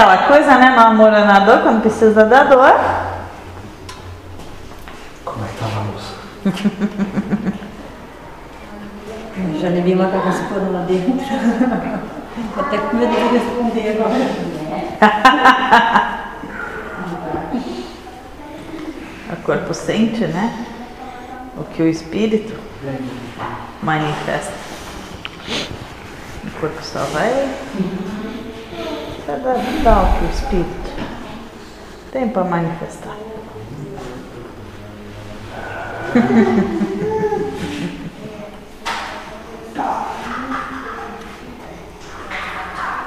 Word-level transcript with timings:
aquela 0.00 0.18
coisa, 0.26 0.56
né? 0.56 0.70
No 0.70 0.80
amor 0.80 1.12
a 1.12 1.38
dor, 1.40 1.58
quando 1.62 1.82
precisa 1.82 2.24
da 2.24 2.44
dor. 2.44 2.72
Como 5.24 5.44
é 5.44 5.48
que 5.48 5.58
tava 5.58 5.80
a 5.80 5.84
moça? 5.84 6.14
Já 9.60 9.68
levei 9.68 9.94
uma 9.94 10.10
carraspana 10.10 10.70
lá 10.70 10.84
dentro. 10.86 11.12
Tô 12.54 12.60
até 12.60 12.78
com 12.78 12.96
medo 12.96 13.12
de 13.12 13.38
responder 13.38 13.90
agora. 13.90 14.14
O 19.32 19.36
corpo 19.42 19.74
sente, 19.74 20.26
né? 20.26 20.66
O 21.58 21.64
que 21.64 21.82
o 21.82 21.88
espírito 21.88 22.58
manifesta. 23.82 24.54
O 26.44 26.50
corpo 26.60 26.82
só 26.82 27.00
vai 27.12 27.48
dar 29.82 30.02
o 30.02 30.18
que 30.18 30.24
o 30.24 30.30
espírito 30.30 30.90
tem 32.12 32.28
para 32.28 32.44
manifestar. 32.44 33.16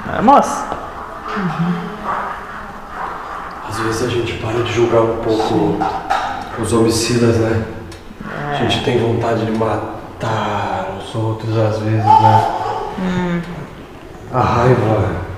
Vamos? 0.06 0.48
Às 3.68 3.80
vezes 3.80 4.04
a 4.04 4.10
gente 4.10 4.34
para 4.34 4.64
de 4.64 4.72
julgar 4.72 5.02
um 5.02 5.18
pouco 5.18 5.78
os 6.62 6.72
homicidas, 6.72 7.38
né? 7.38 7.66
A 8.52 8.56
gente 8.56 8.86
tem 8.86 9.00
vontade 9.00 9.46
de 9.46 9.52
matar 9.52 10.98
os 10.98 11.16
outros 11.16 11.58
às 11.58 11.80
vezes, 11.80 12.06
né? 12.06 13.42
A 14.32 14.40
raiva, 14.40 15.33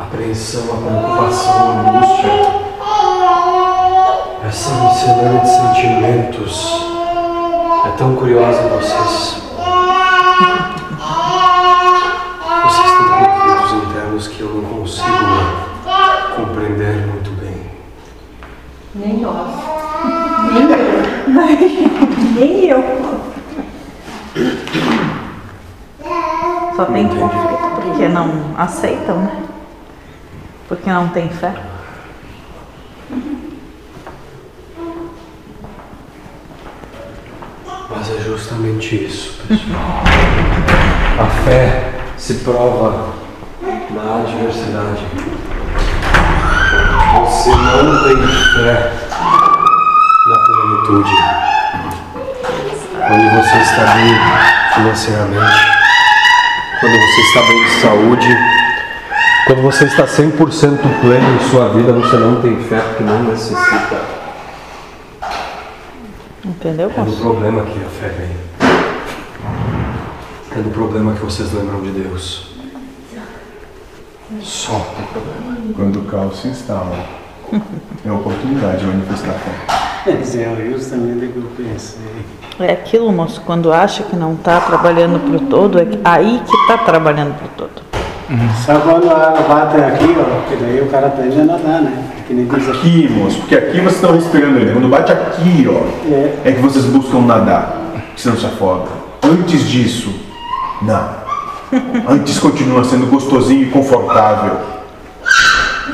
apreensão, 0.00 0.62
a 0.72 0.76
preocupação, 0.76 1.70
a 1.70 1.74
angústia. 1.90 2.30
Essa 4.46 4.70
miscelânea 4.74 5.40
de 5.40 5.48
sentimentos 5.48 6.86
é 7.86 7.90
tão 7.96 8.16
curiosa 8.16 8.62
em 8.62 8.68
vocês. 8.70 9.42
Vocês 12.64 12.90
têm 12.90 13.06
conflitos 13.08 13.72
internos 13.72 14.28
que 14.28 14.40
eu 14.40 14.48
não 14.48 14.80
consigo 14.80 15.08
compreender 16.36 17.06
muito 17.06 17.30
bem. 17.40 17.70
Nem 18.94 19.18
nós. 19.18 19.50
Nem 20.52 20.70
eu. 20.70 20.78
Nem 22.34 22.64
eu. 22.66 22.82
Só 26.74 26.84
tem 26.86 27.08
conflito 27.08 27.70
porque 27.76 28.08
não 28.08 28.54
aceitam, 28.56 29.18
né? 29.18 29.42
Porque 30.70 30.88
não 30.88 31.08
tem 31.08 31.28
fé. 31.28 31.52
Mas 37.90 38.08
é 38.08 38.20
justamente 38.20 39.04
isso, 39.04 39.42
pessoal. 39.48 40.04
A 41.18 41.26
fé 41.42 41.90
se 42.16 42.34
prova 42.34 43.14
na 43.90 44.20
adversidade. 44.20 45.02
Você 47.14 47.50
não 47.50 48.04
tem 48.04 48.28
fé 48.54 48.92
na 50.28 50.38
plenitude. 50.38 51.16
Quando 53.08 53.28
você 53.28 53.56
está 53.58 53.94
bem 53.96 54.14
financeiramente, 54.74 55.66
quando 56.78 56.92
você 56.92 57.20
está 57.22 57.40
bem 57.40 57.64
de 57.64 57.70
saúde, 57.80 58.60
quando 59.50 59.62
você 59.62 59.84
está 59.84 60.04
100% 60.04 60.78
pleno 61.00 61.34
em 61.34 61.50
sua 61.50 61.70
vida, 61.70 61.92
você 61.92 62.16
não 62.16 62.40
tem 62.40 62.56
fé 62.62 62.78
porque 62.78 63.02
não 63.02 63.24
necessita. 63.24 64.00
Entendeu? 66.44 66.92
É 66.96 67.00
do 67.00 67.16
problema 67.16 67.62
que 67.62 67.84
a 67.84 67.88
fé 67.88 68.08
vem. 68.10 68.30
É 70.56 70.62
do 70.62 70.70
problema 70.70 71.14
que 71.14 71.24
vocês 71.24 71.52
lembram 71.52 71.82
de 71.82 71.90
Deus. 71.90 72.52
Só 74.40 74.78
do 74.78 75.08
problema. 75.08 75.74
Quando 75.74 75.98
o 75.98 76.04
caos 76.04 76.40
se 76.40 76.46
instala, 76.46 77.04
é 78.06 78.08
a 78.08 78.14
oportunidade 78.14 78.78
de 78.78 78.86
manifestar 78.86 79.32
fé. 79.32 80.12
É 80.12 80.70
justamente 80.70 81.24
o 81.24 81.32
que 81.32 81.38
eu 81.38 81.50
pensei. 81.56 82.24
É 82.60 82.72
aquilo, 82.72 83.10
moço, 83.10 83.40
quando 83.40 83.72
acha 83.72 84.04
que 84.04 84.14
não 84.14 84.34
está 84.34 84.60
trabalhando 84.60 85.18
para 85.18 85.44
o 85.44 85.48
todo, 85.48 85.80
é 85.80 85.88
aí 86.04 86.40
que 86.46 86.56
está 86.56 86.78
trabalhando 86.78 87.36
para 87.36 87.46
o 87.46 87.68
todo. 87.68 87.89
Só 88.64 88.78
quando 88.80 89.10
a 89.10 89.28
água 89.28 89.42
bate 89.42 89.76
aqui, 89.80 90.16
ó, 90.16 90.48
que 90.48 90.56
daí 90.56 90.80
o 90.80 90.86
cara 90.86 91.08
aprende 91.08 91.40
a 91.40 91.44
nadar, 91.44 91.82
né? 91.82 92.04
Que 92.28 92.34
nem 92.34 92.46
diz 92.46 92.68
aqui. 92.68 92.78
Aqui, 92.78 93.08
moço, 93.12 93.38
porque 93.40 93.56
aqui 93.56 93.80
vocês 93.80 93.94
estão 93.96 94.12
respirando 94.12 94.58
ele. 94.58 94.72
Quando 94.72 94.88
bate 94.88 95.10
aqui, 95.10 95.68
ó, 95.68 96.08
É. 96.08 96.36
é 96.44 96.52
que 96.52 96.60
vocês 96.60 96.84
buscam 96.84 97.22
nadar, 97.22 97.76
que 98.14 98.20
senão 98.20 98.36
se 98.36 98.46
afoga. 98.46 98.88
Antes 99.24 99.68
disso, 99.68 100.14
não. 100.82 101.20
Antes 102.08 102.38
continua 102.38 102.84
sendo 102.84 103.06
gostosinho 103.06 103.64
e 103.64 103.70
confortável. 103.70 104.58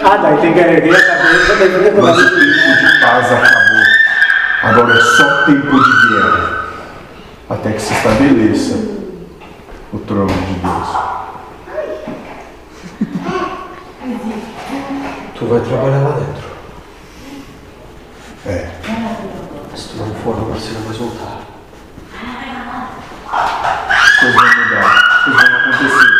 Ah, 0.04 0.16
daí 0.18 0.36
tem 0.38 0.52
que 0.52 0.58
erguer 0.60 0.94
a 0.94 1.06
cabeça, 1.06 1.56
tem 1.56 1.68
que 1.68 2.00
Mas 2.00 2.18
o 2.18 2.22
tempo 2.22 2.36
de 2.36 3.00
paz 3.00 3.32
acabou. 3.32 3.76
Agora 4.62 4.94
é 4.94 5.00
só 5.00 5.24
tempo 5.46 5.70
de 5.82 6.08
guerra. 6.08 6.56
Até 7.48 7.70
que 7.72 7.80
se 7.80 7.94
estabeleça 7.94 8.78
o 9.92 9.98
trono 9.98 10.26
de 10.26 10.54
Deus. 10.54 11.15
Tu 15.38 15.44
vai 15.44 15.60
trabalhar 15.60 15.98
lá 15.98 16.16
dentro. 16.16 16.48
É. 18.46 18.70
Se 19.76 19.88
tu 19.90 19.96
não 19.96 20.14
for, 20.14 20.34
não 20.34 20.46
vai 20.46 20.58
voltar. 20.96 21.42
As 23.30 24.16
coisas 24.16 24.34
vão 24.34 24.64
mudar. 24.64 24.86
As 24.96 25.24
coisas 25.24 25.42
vão 25.42 25.58
acontecer. 25.58 26.12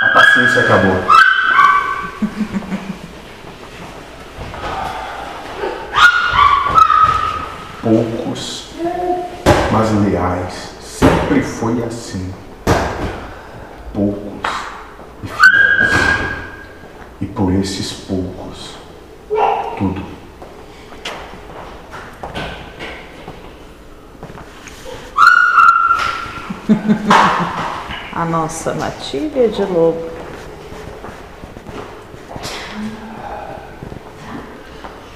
A 0.00 0.08
paciência 0.08 0.60
acabou. 0.62 0.96
Poucos, 7.82 8.70
mas 9.70 9.92
leais. 10.06 10.70
Sempre 10.80 11.42
foi 11.42 11.84
assim. 11.84 12.32
Poucos 13.92 14.50
e 15.22 15.26
fiéis. 15.26 16.12
E 17.22 17.26
por 17.26 17.52
esses 17.52 17.92
poucos, 17.92 18.74
tudo. 19.78 20.04
A 28.12 28.24
nossa 28.24 28.74
matilha 28.74 29.48
de 29.48 29.62
lobo. 29.62 30.10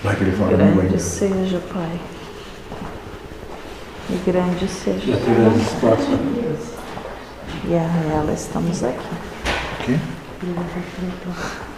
Vai 0.04 0.14
que 0.14 0.22
ele 0.22 0.36
fala, 0.36 0.56
Grande 0.56 1.02
seja, 1.02 1.60
Pai. 1.74 2.00
E 4.10 4.16
grande 4.24 4.68
seja 4.68 5.10
Já 5.10 5.18
tua 5.18 5.48
as 5.48 5.56
respostas. 5.56 6.20
E 7.64 7.74
a 7.74 8.14
ela 8.14 8.32
estamos 8.32 8.84
aqui. 8.84 9.08
Aqui? 9.80 9.98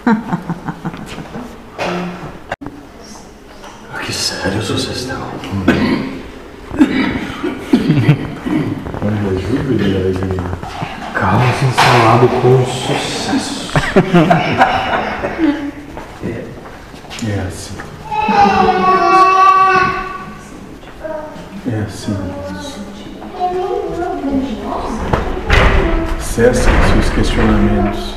Que 4.04 4.12
sérios 4.12 4.69
vocês 4.70 5.00
estão. 5.00 5.20
Olha, 9.04 9.38
júbilo 9.38 9.78
de 9.78 9.94
Caos 11.12 11.62
instalado 11.62 12.26
com 12.41 12.64
sucesso. 12.64 13.70
É 17.28 17.41
assim. 17.47 17.77
É 21.71 21.72
assim. 21.86 22.16
Cessem 26.18 26.72
seus 26.94 27.10
questionamentos. 27.10 28.16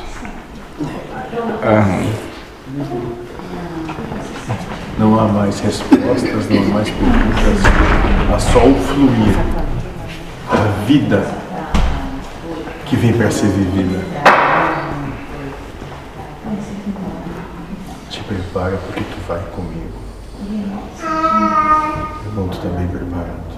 Não 4.97 5.19
há 5.19 5.27
mais 5.27 5.59
respostas, 5.59 6.49
não 6.49 6.61
há 6.61 6.65
mais 6.65 6.89
perguntas. 6.89 7.59
Há 8.33 8.39
só 8.39 8.59
o 8.59 8.75
fluir. 8.75 9.35
A 10.49 10.85
vida 10.85 11.25
que 12.85 12.95
vem 12.95 13.13
para 13.13 13.31
ser 13.31 13.47
vivida. 13.47 13.99
Te 18.09 18.23
prepara 18.23 18.77
porque 18.77 19.01
tu 19.01 19.27
vai 19.27 19.39
comigo. 19.55 20.01
É 21.03 22.29
bom 22.35 22.47
tu 22.49 22.57
estar 22.57 22.69
bem 22.69 22.87
preparado. 22.87 23.51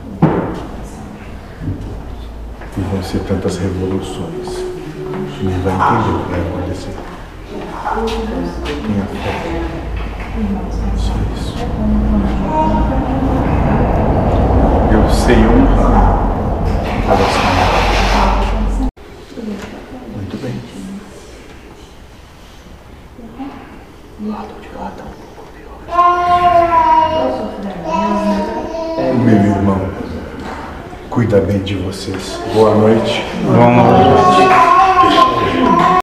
E 2.78 2.82
vão 2.82 3.04
ser 3.04 3.20
tantas 3.20 3.58
revoluções. 3.58 4.50
Tu 4.50 5.44
nem 5.44 5.60
vai 5.62 5.74
entender 5.74 6.16
o 6.16 6.20
que 6.24 6.32
vai 6.32 6.40
acontecer. 6.42 7.13
Tenha 7.94 9.06
fé. 9.06 9.34
Só 10.98 11.14
isso. 11.36 11.54
Eu 14.92 15.04
sei 15.12 15.38
honrar 15.46 16.18
cada 17.06 17.24
senhora. 17.24 17.78
Muito 20.16 20.38
bem. 20.42 20.56
Meu 29.24 29.38
irmão, 29.38 29.82
cuida 31.12 31.40
bem 31.42 31.60
de 31.60 31.76
vocês. 31.76 32.40
Boa 32.56 32.74
noite. 32.74 33.24
Boa 33.46 33.70
noite. 33.70 34.64